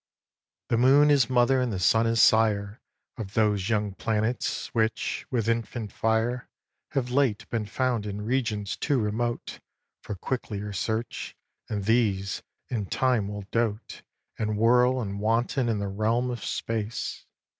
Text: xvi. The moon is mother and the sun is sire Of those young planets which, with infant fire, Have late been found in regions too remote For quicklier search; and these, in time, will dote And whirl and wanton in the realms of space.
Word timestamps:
xvi. 0.01 0.67
The 0.69 0.77
moon 0.79 1.11
is 1.11 1.29
mother 1.29 1.61
and 1.61 1.71
the 1.71 1.77
sun 1.77 2.07
is 2.07 2.19
sire 2.19 2.81
Of 3.17 3.35
those 3.35 3.69
young 3.69 3.93
planets 3.93 4.73
which, 4.73 5.27
with 5.29 5.47
infant 5.47 5.91
fire, 5.91 6.49
Have 6.93 7.11
late 7.11 7.47
been 7.51 7.67
found 7.67 8.07
in 8.07 8.25
regions 8.25 8.75
too 8.75 8.97
remote 8.99 9.59
For 10.01 10.15
quicklier 10.15 10.73
search; 10.73 11.35
and 11.69 11.85
these, 11.85 12.41
in 12.67 12.87
time, 12.87 13.27
will 13.27 13.45
dote 13.51 14.01
And 14.39 14.57
whirl 14.57 14.99
and 15.01 15.19
wanton 15.19 15.69
in 15.69 15.77
the 15.77 15.87
realms 15.87 16.31
of 16.31 16.43
space. 16.45 17.27